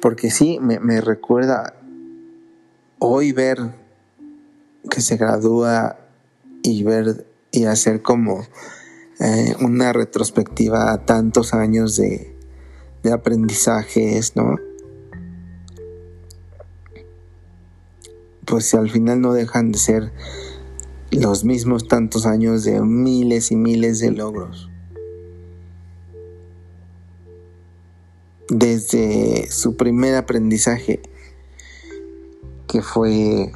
porque 0.00 0.30
sí, 0.30 0.58
me, 0.60 1.00
recuerda 1.00 1.74
hoy 2.98 3.32
ver 3.32 3.58
que 4.90 5.00
se 5.00 5.16
gradúa 5.16 5.98
y 6.62 6.82
ver 6.82 7.26
y 7.50 7.64
hacer 7.64 8.02
como 8.02 8.46
eh, 9.20 9.54
una 9.60 9.92
retrospectiva 9.92 10.92
a 10.92 11.04
tantos 11.04 11.54
años 11.54 11.96
de, 11.96 12.36
de 13.02 13.12
aprendizajes, 13.12 14.36
¿no? 14.36 14.56
Pues 18.52 18.74
al 18.74 18.90
final 18.90 19.22
no 19.22 19.32
dejan 19.32 19.72
de 19.72 19.78
ser 19.78 20.12
los 21.10 21.42
mismos 21.42 21.88
tantos 21.88 22.26
años 22.26 22.64
de 22.64 22.82
miles 22.82 23.50
y 23.50 23.56
miles 23.56 23.98
de 23.98 24.10
logros. 24.10 24.68
Desde 28.50 29.50
su 29.50 29.78
primer 29.78 30.16
aprendizaje, 30.16 31.00
que 32.68 32.82
fue 32.82 33.52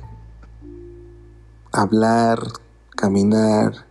hablar, 1.72 2.38
caminar, 2.88 3.84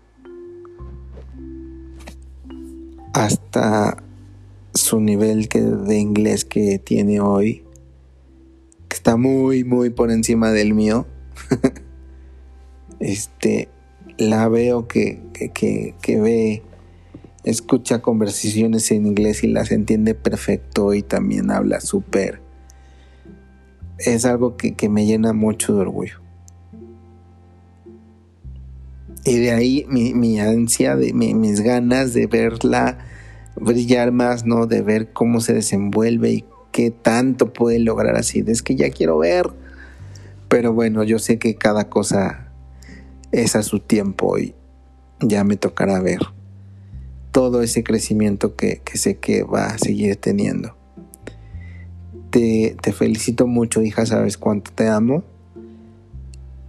hasta 3.13 4.03
su 4.73 4.99
nivel 4.99 5.47
de 5.49 5.99
inglés 5.99 6.45
que 6.45 6.79
tiene 6.79 7.19
hoy 7.21 7.63
está 9.05 9.17
muy, 9.17 9.63
muy 9.63 9.91
por 9.91 10.09
encima 10.09 10.49
del 10.51 10.73
mío. 10.73 11.05
este, 12.99 13.69
la 14.17 14.49
veo 14.49 14.87
que, 14.87 15.21
que, 15.53 16.19
ve, 16.19 16.63
escucha 17.43 18.01
conversaciones 18.01 18.89
en 18.89 19.05
inglés 19.05 19.43
y 19.43 19.47
las 19.47 19.71
entiende 19.71 20.15
perfecto 20.15 20.95
y 20.95 21.03
también 21.03 21.51
habla 21.51 21.81
súper. 21.81 22.41
Es 23.99 24.25
algo 24.25 24.57
que, 24.57 24.89
me 24.89 25.05
llena 25.05 25.33
mucho 25.33 25.75
de 25.75 25.81
orgullo. 25.81 26.19
Y 29.23 29.37
de 29.37 29.51
ahí 29.51 29.85
mi, 29.87 30.39
ansia, 30.39 30.95
de, 30.95 31.13
mis 31.13 31.61
ganas 31.61 32.15
de 32.15 32.25
verla 32.25 32.97
brillar 33.55 34.11
más, 34.11 34.47
¿no? 34.47 34.65
De 34.65 34.81
ver 34.81 35.13
cómo 35.13 35.41
se 35.41 35.53
desenvuelve 35.53 36.31
y 36.31 36.45
qué 36.75 36.91
tanto 36.91 37.53
puede 37.53 37.79
lograr 37.79 38.17
así. 38.17 38.43
Es 38.45 38.61
que 38.61 38.75
ya 38.75 38.89
quiero 38.89 39.17
ver. 39.17 39.49
Pero 40.49 40.73
bueno, 40.73 41.05
yo 41.05 41.19
sé 41.19 41.39
que 41.39 41.55
cada 41.55 41.87
cosa 41.89 42.51
es 43.31 43.55
a 43.55 43.63
su 43.63 43.79
tiempo 43.79 44.37
y 44.37 44.53
ya 45.21 45.45
me 45.45 45.55
tocará 45.55 46.01
ver 46.01 46.19
todo 47.31 47.61
ese 47.61 47.81
crecimiento 47.81 48.57
que, 48.57 48.81
sé 48.93 49.19
que 49.19 49.43
va 49.43 49.67
a 49.67 49.77
seguir 49.77 50.17
teniendo. 50.17 50.75
Te, 52.29 52.75
felicito 52.91 53.47
mucho, 53.47 53.81
hija, 53.81 54.05
sabes 54.05 54.37
cuánto 54.37 54.71
te 54.75 54.89
amo. 54.89 55.23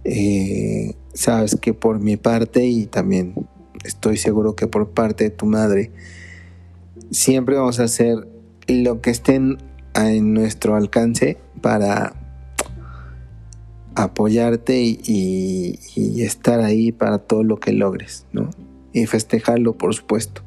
Eh, 0.05 0.93
sabes 1.13 1.57
que 1.57 1.73
por 1.73 1.99
mi 1.99 2.15
parte 2.15 2.65
y 2.65 2.85
también 2.85 3.33
estoy 3.83 4.15
seguro 4.15 4.55
que 4.55 4.67
por 4.67 4.91
parte 4.91 5.25
de 5.25 5.31
tu 5.31 5.47
madre, 5.47 5.91
siempre 7.11 7.57
vamos 7.57 7.81
a 7.81 7.83
hacer 7.83 8.25
lo 8.67 9.01
que 9.01 9.09
estén 9.09 9.57
en 9.57 9.66
nuestro 10.21 10.75
alcance 10.75 11.37
para 11.61 12.13
apoyarte 13.95 14.79
y, 14.79 15.79
estar 16.21 16.59
ahí 16.59 16.91
para 16.91 17.17
todo 17.17 17.43
lo 17.43 17.59
que 17.59 17.73
logres, 17.73 18.25
¿no? 18.31 18.49
Y 18.93 19.05
festejarlo, 19.07 19.73
por 19.73 19.93
supuesto. 19.93 20.41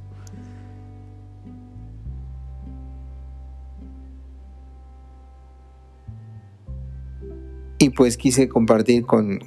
Y 7.78 7.90
pues 7.90 8.16
quise 8.16 8.48
compartir 8.48 9.06
con, 9.06 9.40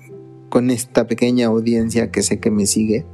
con 0.50 0.70
esta 0.70 1.08
pequeña 1.08 1.48
audiencia 1.48 2.12
que 2.12 2.24
sé 2.24 2.40
que 2.40 2.50
me 2.52 2.66
sigue 2.66 3.06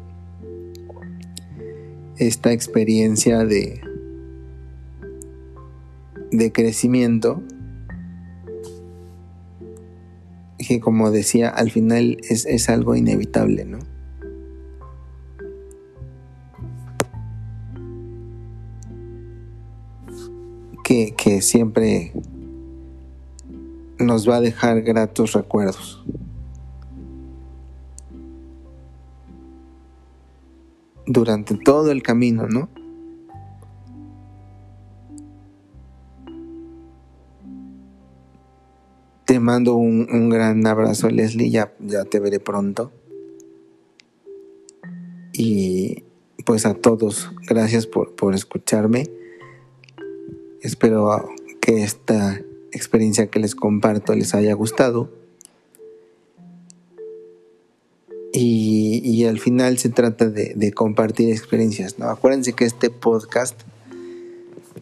esta 2.18 2.52
experiencia 2.52 3.46
de, 3.46 3.82
de 6.32 6.52
crecimiento 6.52 7.42
que 10.70 10.80
como 10.80 11.10
decía 11.10 11.50
al 11.50 11.72
final 11.72 12.18
es, 12.22 12.70
algo 12.70 12.96
inevitable, 12.96 13.66
¿no? 13.66 13.80
Que, 20.84 21.16
que 21.18 21.42
siempre 21.42 22.14
nos 23.98 24.30
va 24.30 24.36
a 24.36 24.42
dejar 24.42 24.84
gratos 24.84 25.34
recuerdos. 25.34 26.04
Durante 31.08 31.56
todo 31.56 31.90
el 31.90 32.04
camino, 32.04 32.48
¿no? 32.48 32.70
Mando 39.40 39.76
un, 39.76 40.30
gran 40.30 40.66
abrazo, 40.68 41.10
Leslie. 41.10 41.50
Ya, 41.50 41.74
ya 41.80 42.06
te 42.06 42.20
veré 42.20 42.40
pronto. 42.40 42.92
Y 45.34 46.04
pues 46.46 46.66
a 46.66 46.74
todos, 46.74 47.32
gracias 47.48 47.88
por, 47.88 48.16
por 48.16 48.36
escucharme. 48.36 49.08
Espero 50.62 51.30
que 51.62 51.84
esta 51.84 52.42
experiencia 52.72 53.28
que 53.28 53.40
les 53.40 53.56
comparto 53.56 54.14
les 54.16 54.34
haya 54.34 54.54
gustado. 54.54 55.10
Y, 58.32 59.26
al 59.26 59.40
final 59.40 59.78
se 59.78 59.90
trata 59.90 60.30
de, 60.30 60.54
de, 60.56 60.72
compartir 60.72 61.30
experiencias. 61.30 62.00
¿no? 62.00 62.10
Acuérdense 62.10 62.54
que 62.54 62.66
este 62.66 62.90
podcast 62.90 63.60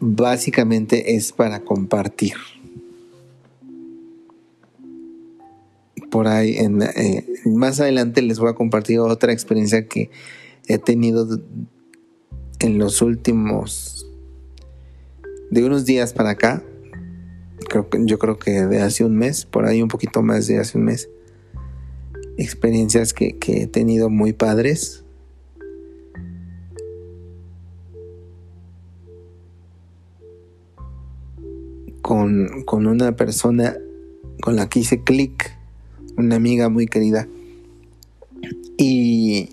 básicamente 0.00 1.16
es 1.16 1.32
para 1.32 1.60
compartir. 1.60 2.34
Por 6.10 6.28
ahí. 6.28 6.56
En, 6.56 6.82
eh, 6.82 7.26
más 7.44 7.80
adelante 7.80 8.22
les 8.22 8.38
voy 8.38 8.50
a 8.50 8.54
compartir 8.54 8.98
otra 9.00 9.32
experiencia 9.32 9.86
que 9.86 10.10
he 10.66 10.78
tenido 10.78 11.40
en 12.60 12.78
los 12.78 13.02
últimos 13.02 14.06
de 15.50 15.64
unos 15.64 15.84
días 15.84 16.12
para 16.12 16.30
acá. 16.30 16.62
Creo 17.68 17.88
que, 17.88 17.98
yo 18.04 18.18
creo 18.18 18.38
que 18.38 18.66
de 18.66 18.80
hace 18.80 19.04
un 19.04 19.16
mes, 19.16 19.44
por 19.44 19.66
ahí 19.66 19.82
un 19.82 19.88
poquito 19.88 20.22
más 20.22 20.46
de 20.46 20.58
hace 20.58 20.78
un 20.78 20.84
mes. 20.84 21.08
experiencias 22.36 23.12
que, 23.12 23.36
he 23.46 23.66
tenido 23.66 24.10
muy 24.10 24.32
padres. 24.32 25.04
Con, 32.00 32.62
con, 32.64 32.86
una 32.86 33.16
persona 33.16 33.76
con 34.40 34.56
la 34.56 34.70
que 34.70 34.80
hice 34.80 35.02
clic, 35.02 35.57
una 36.18 36.36
amiga 36.36 36.68
muy 36.68 36.86
querida. 36.86 37.26
Y, 38.76 39.48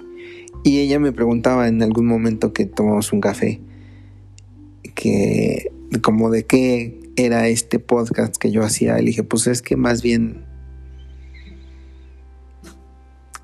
y 0.64 0.80
ella 0.80 1.00
me 1.00 1.12
preguntaba 1.12 1.68
en 1.68 1.82
algún 1.82 2.08
momento 2.08 2.54
que 2.54 2.66
tomamos 2.66 3.14
un 3.14 3.22
café, 3.22 3.62
que 4.96 5.72
como 6.02 6.30
de 6.30 6.44
qué 6.46 7.00
era 7.16 7.48
este 7.48 7.80
podcast 7.80 8.36
que 8.38 8.52
yo 8.52 8.64
hacía. 8.64 8.96
Le 8.98 9.06
dije, 9.06 9.24
pues 9.24 9.48
es 9.48 9.62
que 9.62 9.78
más 9.78 10.02
bien 10.02 10.44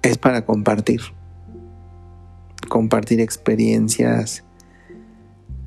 es 0.02 0.18
para 0.18 0.46
compartir. 0.46 1.02
Compartir 2.70 3.20
experiencias, 3.20 4.44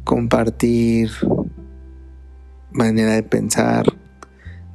compartir 0.04 1.10
manera 2.72 3.12
de 3.12 3.22
pensar, 3.22 3.86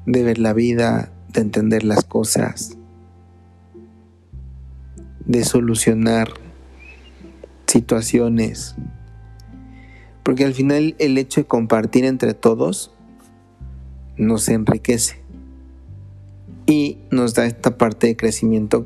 de 0.05 0.23
ver 0.23 0.37
la 0.37 0.53
vida, 0.53 1.11
de 1.33 1.41
entender 1.41 1.83
las 1.83 2.03
cosas, 2.03 2.77
de 5.25 5.43
solucionar 5.43 6.29
situaciones. 7.67 8.75
Porque 10.23 10.45
al 10.45 10.53
final 10.53 10.95
el 10.99 11.17
hecho 11.17 11.41
de 11.41 11.47
compartir 11.47 12.05
entre 12.05 12.33
todos 12.33 12.91
nos 14.17 14.49
enriquece 14.49 15.21
y 16.65 16.97
nos 17.09 17.33
da 17.33 17.45
esta 17.45 17.77
parte 17.77 18.07
de 18.07 18.15
crecimiento 18.15 18.85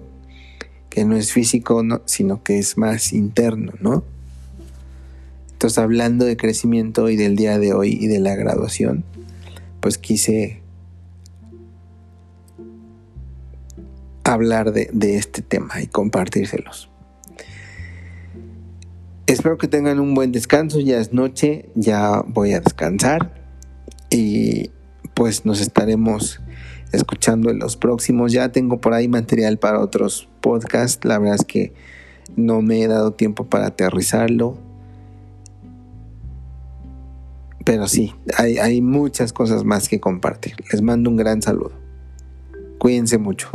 que 0.90 1.06
no 1.06 1.16
es 1.16 1.34
físico, 1.34 1.84
sino 2.06 2.44
que 2.44 2.60
es 2.60 2.78
más 2.78 3.14
interno, 3.14 3.74
¿no? 3.82 4.04
Entonces, 5.52 5.80
hablando 5.80 6.26
de 6.26 6.38
crecimiento 6.38 7.10
y 7.10 7.16
del 7.16 7.36
día 7.36 7.58
de 7.58 7.74
hoy 7.74 7.98
y 8.00 8.08
de 8.08 8.20
la 8.20 8.36
graduación, 8.36 9.04
pues 9.80 9.98
quise 9.98 10.63
hablar 14.34 14.74
de, 14.74 15.16
este 15.16 15.42
tema 15.42 15.82
y 15.82 15.88
compartírselos. 15.88 16.90
Espero 19.26 19.58
que 19.58 19.68
tengan 19.68 20.00
un 20.00 20.14
buen 20.14 20.32
descanso, 20.32 20.80
ya 20.80 21.00
es 21.00 21.14
noche, 21.14 21.70
ya 21.76 22.24
voy 22.28 22.54
a 22.54 22.60
descansar 22.60 23.34
y 24.10 24.70
pues 25.14 25.46
nos 25.46 25.62
estaremos 25.62 26.42
escuchando 26.92 27.50
en 27.50 27.60
los 27.60 27.78
próximos. 27.78 28.32
Ya 28.32 28.52
tengo 28.52 28.82
por 28.82 28.94
ahí 28.94 29.08
material 29.08 29.58
para 29.58 29.80
otros 29.80 30.28
podcasts. 30.42 31.06
La 31.06 31.20
verdad 31.20 31.36
es 31.36 31.46
que 31.46 31.74
no 32.36 32.62
me 32.62 32.82
he 32.82 32.88
dado 32.88 33.14
tiempo 33.14 33.46
para 33.46 33.68
aterrizarlo. 33.68 34.58
Pero 37.66 37.88
sí, 37.88 38.14
hay 38.38 38.82
muchas 38.82 39.32
cosas 39.32 39.64
más 39.64 39.88
que 39.88 40.02
compartir. 40.02 40.56
Les 40.72 40.82
mando 40.82 41.10
un 41.10 41.16
gran 41.16 41.42
saludo. 41.42 41.72
Cuídense 42.78 43.18
mucho. 43.18 43.50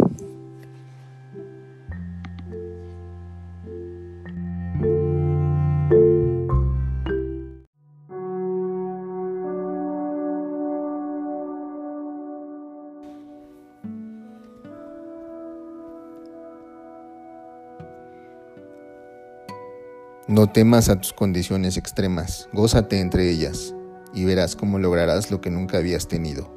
No 20.28 20.46
temas 20.46 20.90
a 20.90 21.00
tus 21.00 21.14
condiciones 21.14 21.78
extremas, 21.78 22.50
gózate 22.52 23.00
entre 23.00 23.30
ellas 23.30 23.74
y 24.12 24.26
verás 24.26 24.56
cómo 24.56 24.78
lograrás 24.78 25.30
lo 25.30 25.40
que 25.40 25.48
nunca 25.48 25.78
habías 25.78 26.06
tenido. 26.06 26.54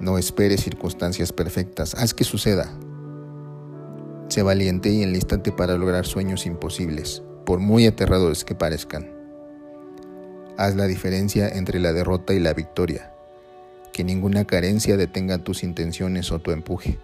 No 0.00 0.16
esperes 0.16 0.62
circunstancias 0.62 1.34
perfectas, 1.34 1.94
haz 1.94 2.14
que 2.14 2.24
suceda. 2.24 2.72
Sé 4.28 4.42
valiente 4.42 4.88
y 4.88 5.02
enlístate 5.02 5.52
para 5.52 5.76
lograr 5.76 6.06
sueños 6.06 6.46
imposibles, 6.46 7.22
por 7.44 7.58
muy 7.58 7.86
aterradores 7.86 8.42
que 8.42 8.54
parezcan. 8.54 9.12
Haz 10.56 10.74
la 10.74 10.86
diferencia 10.86 11.50
entre 11.50 11.78
la 11.78 11.92
derrota 11.92 12.32
y 12.32 12.38
la 12.38 12.54
victoria, 12.54 13.12
que 13.92 14.02
ninguna 14.02 14.46
carencia 14.46 14.96
detenga 14.96 15.36
tus 15.36 15.62
intenciones 15.62 16.32
o 16.32 16.38
tu 16.38 16.52
empuje. 16.52 16.98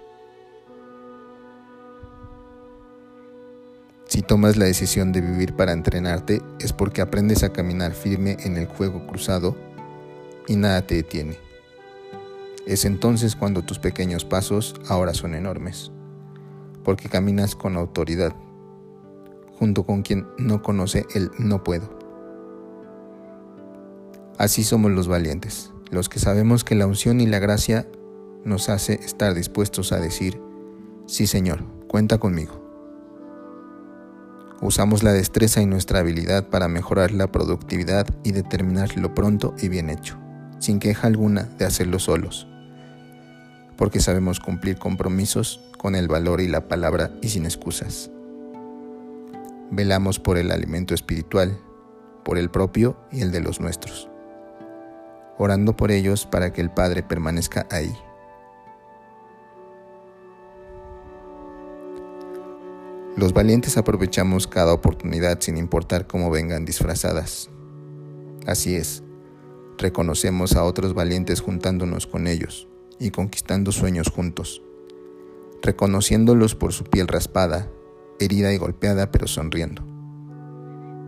Si 4.09 4.23
tomas 4.23 4.57
la 4.57 4.65
decisión 4.65 5.13
de 5.13 5.21
vivir 5.21 5.55
para 5.55 5.73
entrenarte 5.73 6.41
es 6.61 6.73
porque 6.73 7.03
aprendes 7.03 7.43
a 7.43 7.53
caminar 7.53 7.93
firme 7.93 8.39
en 8.41 8.57
el 8.57 8.67
juego 8.67 9.07
cruzado 9.07 9.55
y 10.47 10.57
nada 10.57 10.81
te 10.87 10.95
detiene. 10.95 11.37
Es 12.67 12.87
entonces 12.87 13.37
cuando 13.37 13.63
tus 13.63 13.79
pequeños 13.79 14.25
pasos 14.25 14.75
ahora 14.89 15.13
son 15.13 15.35
enormes, 15.35 15.93
porque 16.85 17.11
caminas 17.11 17.55
con 17.55 17.77
autoridad, 17.77 18.35
junto 19.59 19.85
con 19.85 20.01
quien 20.01 20.27
no 20.39 20.63
conoce 20.63 21.05
el 21.15 21.31
no 21.39 21.63
puedo. 21.63 21.99
Así 24.39 24.65
somos 24.65 24.91
los 24.91 25.07
valientes, 25.07 25.71
los 25.91 26.09
que 26.09 26.19
sabemos 26.19 26.65
que 26.65 26.75
la 26.75 26.87
unción 26.87 27.21
y 27.21 27.27
la 27.27 27.41
gracia 27.41 27.87
nos 28.43 28.71
hace 28.71 28.95
estar 28.95 29.35
dispuestos 29.35 29.93
a 29.93 30.01
decir, 30.01 30.41
sí 31.07 31.27
Señor, 31.27 31.63
cuenta 31.89 32.17
conmigo. 32.17 32.68
Usamos 34.61 35.05
la 35.05 35.13
destreza 35.13 35.63
y 35.63 35.67
nuestra 35.67 36.01
habilidad 36.01 36.49
para 36.49 36.67
mejorar 36.67 37.13
la 37.13 37.31
productividad 37.31 38.09
y 38.25 38.33
determinar 38.33 38.97
lo 38.97 39.15
pronto 39.15 39.55
y 39.61 39.69
bien 39.69 39.89
hecho, 39.89 40.19
sin 40.59 40.81
queja 40.81 41.07
alguna 41.07 41.45
de 41.59 41.65
hacerlo 41.65 42.01
solos, 42.01 42.49
porque 43.77 44.01
sabemos 44.01 44.41
cumplir 44.41 44.77
compromisos 44.77 45.61
con 45.79 45.95
el 45.95 46.09
valor 46.09 46.41
y 46.41 46.49
la 46.49 46.67
palabra 46.67 47.13
y 47.23 47.29
sin 47.29 47.45
excusas. 47.45 48.11
Velamos 49.71 50.19
por 50.19 50.39
el 50.39 50.51
alimento 50.51 50.93
espiritual, 50.93 51.57
por 52.25 52.37
el 52.37 52.51
propio 52.51 52.97
y 53.13 53.21
el 53.21 53.31
de 53.31 53.41
los 53.41 53.61
nuestros, 53.61 54.11
orando 55.39 55.77
por 55.77 55.93
ellos 55.93 56.27
para 56.27 56.53
que 56.53 56.63
el 56.63 56.71
Padre 56.71 57.05
permanezca 57.05 57.69
ahí 57.71 57.95
Los 63.17 63.33
valientes 63.33 63.77
aprovechamos 63.77 64.47
cada 64.47 64.73
oportunidad 64.73 65.41
sin 65.41 65.57
importar 65.57 66.07
cómo 66.07 66.31
vengan 66.31 66.65
disfrazadas. 66.65 67.51
Así 68.47 68.77
es, 68.77 69.03
reconocemos 69.77 70.55
a 70.57 70.65
otros 70.65 70.95
valientes 70.95 71.41
juntándonos 71.41 72.07
con 72.07 72.27
ellos 72.27 72.69
y 72.99 73.11
conquistando 73.11 73.73
sueños 73.73 74.09
juntos, 74.09 74.63
reconociéndolos 75.63 76.55
por 76.55 76.73
su 76.73 76.85
piel 76.85 77.09
raspada, 77.09 77.69
herida 78.21 78.53
y 78.53 78.57
golpeada 78.57 79.11
pero 79.11 79.27
sonriendo. 79.27 79.83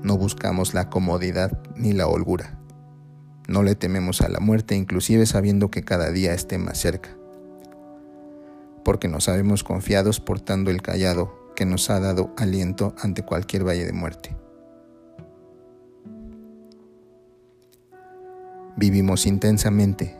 No 0.02 0.16
buscamos 0.16 0.74
la 0.74 0.90
comodidad 0.90 1.62
ni 1.76 1.92
la 1.92 2.06
holgura. 2.06 2.58
No 3.48 3.62
le 3.62 3.74
tememos 3.74 4.20
a 4.20 4.28
la 4.28 4.40
muerte 4.40 4.74
inclusive 4.74 5.26
sabiendo 5.26 5.70
que 5.70 5.82
cada 5.82 6.10
día 6.10 6.32
esté 6.34 6.58
más 6.58 6.78
cerca. 6.78 7.16
Porque 8.84 9.08
nos 9.08 9.24
sabemos 9.24 9.62
confiados 9.62 10.20
portando 10.20 10.70
el 10.70 10.82
callado 10.82 11.39
que 11.60 11.66
nos 11.66 11.90
ha 11.90 12.00
dado 12.00 12.32
aliento 12.38 12.94
ante 13.02 13.22
cualquier 13.22 13.66
valle 13.68 13.84
de 13.84 13.92
muerte. 13.92 14.34
Vivimos 18.78 19.26
intensamente, 19.26 20.16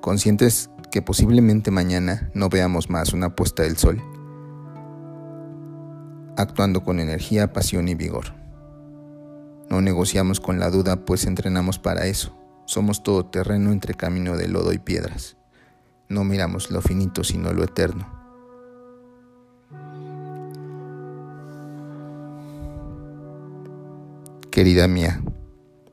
conscientes 0.00 0.70
que 0.90 1.02
posiblemente 1.02 1.70
mañana 1.70 2.30
no 2.32 2.48
veamos 2.48 2.88
más 2.88 3.12
una 3.12 3.36
puesta 3.36 3.64
del 3.64 3.76
sol, 3.76 4.00
actuando 6.38 6.82
con 6.82 7.00
energía, 7.00 7.52
pasión 7.52 7.88
y 7.88 7.94
vigor. 7.94 8.32
No 9.68 9.82
negociamos 9.82 10.40
con 10.40 10.58
la 10.58 10.70
duda, 10.70 11.04
pues 11.04 11.26
entrenamos 11.26 11.78
para 11.78 12.06
eso. 12.06 12.34
Somos 12.64 13.02
todo 13.02 13.26
terreno 13.26 13.72
entre 13.72 13.92
camino 13.92 14.38
de 14.38 14.48
lodo 14.48 14.72
y 14.72 14.78
piedras. 14.78 15.36
No 16.08 16.24
miramos 16.24 16.70
lo 16.70 16.80
finito, 16.80 17.24
sino 17.24 17.52
lo 17.52 17.62
eterno. 17.62 18.17
Querida 24.58 24.88
mía, 24.88 25.22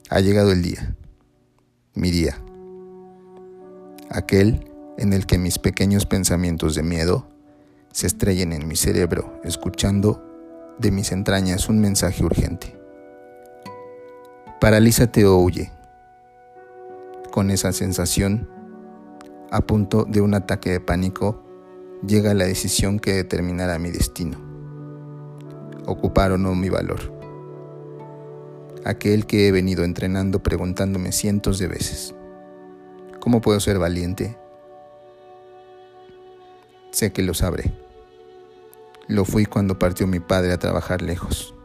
ha 0.09 0.19
llegado 0.21 0.51
el 0.51 0.63
día, 0.63 0.95
mi 1.93 2.09
día, 2.09 2.41
aquel 4.09 4.71
en 4.97 5.13
el 5.13 5.27
que 5.27 5.37
mis 5.37 5.59
pequeños 5.59 6.07
pensamientos 6.07 6.73
de 6.73 6.81
miedo 6.81 7.27
se 7.91 8.07
estrellen 8.07 8.53
en 8.53 8.67
mi 8.67 8.75
cerebro, 8.75 9.39
escuchando 9.43 10.19
de 10.79 10.89
mis 10.89 11.11
entrañas 11.11 11.69
un 11.69 11.79
mensaje 11.79 12.23
urgente. 12.23 12.75
Paralízate 14.59 15.27
o 15.27 15.37
huye. 15.37 15.71
Con 17.29 17.51
esa 17.51 17.71
sensación, 17.71 18.49
a 19.51 19.61
punto 19.61 20.05
de 20.05 20.21
un 20.21 20.33
ataque 20.33 20.71
de 20.71 20.79
pánico, 20.79 21.43
llega 22.03 22.33
la 22.33 22.45
decisión 22.45 22.97
que 22.97 23.13
determinará 23.13 23.77
mi 23.77 23.91
destino, 23.91 24.39
ocupar 25.85 26.31
o 26.31 26.39
no 26.39 26.55
mi 26.55 26.69
valor. 26.69 27.14
Aquel 28.85 29.25
que 29.25 29.47
he 29.47 29.51
venido 29.51 29.83
entrenando 29.83 30.43
preguntándome 30.43 31.11
cientos 31.11 31.57
de 31.57 31.67
veces, 31.67 32.13
¿cómo 33.19 33.41
puedo 33.41 33.59
ser 33.59 33.79
valiente? 33.79 34.37
Sé 36.91 37.11
que 37.11 37.23
lo 37.23 37.33
sabré. 37.33 37.73
Lo 39.07 39.25
fui 39.25 39.47
cuando 39.47 39.79
partió 39.79 40.05
mi 40.05 40.19
padre 40.19 40.53
a 40.53 40.59
trabajar 40.59 41.01
lejos, 41.01 41.55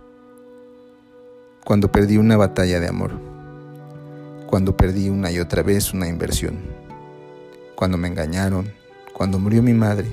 cuando 1.62 1.92
perdí 1.92 2.16
una 2.16 2.38
batalla 2.38 2.80
de 2.80 2.88
amor, 2.88 3.12
cuando 4.46 4.74
perdí 4.78 5.10
una 5.10 5.30
y 5.30 5.40
otra 5.40 5.62
vez 5.62 5.92
una 5.92 6.08
inversión, 6.08 6.58
cuando 7.74 7.98
me 7.98 8.08
engañaron, 8.08 8.72
cuando 9.12 9.38
murió 9.38 9.62
mi 9.62 9.74
madre, 9.74 10.10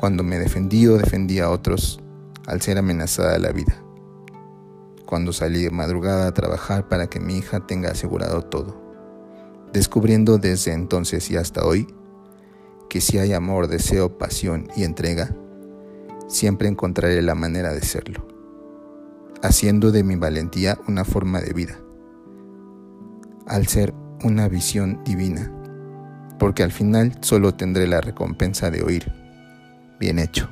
cuando 0.00 0.24
me 0.24 0.40
defendí 0.40 0.84
o 0.88 0.98
defendí 0.98 1.38
a 1.38 1.48
otros 1.48 2.00
al 2.44 2.60
ser 2.60 2.76
amenazada 2.76 3.38
la 3.38 3.52
vida, 3.52 3.80
cuando 5.08 5.32
salí 5.32 5.62
de 5.62 5.70
madrugada 5.70 6.26
a 6.26 6.34
trabajar 6.34 6.86
para 6.86 7.06
que 7.06 7.18
mi 7.18 7.38
hija 7.38 7.60
tenga 7.60 7.92
asegurado 7.92 8.42
todo, 8.42 8.78
descubriendo 9.72 10.36
desde 10.36 10.74
entonces 10.74 11.30
y 11.30 11.36
hasta 11.38 11.64
hoy 11.64 11.86
que 12.90 13.00
si 13.00 13.16
hay 13.16 13.32
amor, 13.32 13.68
deseo, 13.68 14.18
pasión 14.18 14.68
y 14.76 14.84
entrega, 14.84 15.34
siempre 16.28 16.68
encontraré 16.68 17.22
la 17.22 17.34
manera 17.34 17.72
de 17.72 17.80
serlo, 17.80 18.28
haciendo 19.40 19.92
de 19.92 20.04
mi 20.04 20.16
valentía 20.16 20.78
una 20.86 21.06
forma 21.06 21.40
de 21.40 21.54
vida, 21.54 21.78
al 23.46 23.66
ser 23.66 23.94
una 24.22 24.46
visión 24.46 25.02
divina, 25.04 25.50
porque 26.38 26.62
al 26.62 26.70
final 26.70 27.16
solo 27.22 27.54
tendré 27.54 27.86
la 27.86 28.02
recompensa 28.02 28.70
de 28.70 28.82
oír, 28.82 29.10
bien 29.98 30.18
hecho. 30.18 30.50